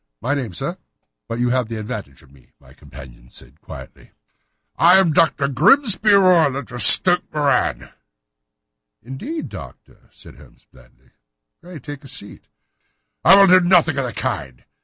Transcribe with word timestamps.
"My 0.19 0.33
name, 0.33 0.51
sir; 0.55 0.77
but 1.27 1.37
you 1.39 1.49
have 1.51 1.69
the 1.69 1.75
advantage 1.77 2.23
of 2.23 2.31
me," 2.31 2.45
said 2.45 2.53
my 2.59 2.73
companion 2.73 3.29
quietly. 3.61 4.13
"I 4.75 4.97
am 4.97 5.13
Dr. 5.13 5.47
Grimesby 5.47 6.13
Roylott, 6.13 6.71
of 6.71 6.81
Stoke 6.81 7.31
Moran." 7.31 7.91
"Indeed, 9.03 9.49
Doctor," 9.49 10.09
said 10.09 10.37
Holmes 10.37 10.65
blandly. 10.65 11.11
"Pray 11.61 11.77
take 11.77 12.03
a 12.03 12.07
seat." 12.07 12.47
"I 13.23 13.37
will 13.37 13.45
do 13.45 13.59
nothing 13.59 13.95
of 13.99 14.05
the 14.05 14.11
kind. 14.13 14.63